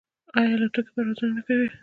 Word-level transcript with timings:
آیا 0.37 0.51
الوتکې 0.55 0.91
پروازونه 0.95 1.31
نه 1.35 1.41
کوي؟ 1.47 1.67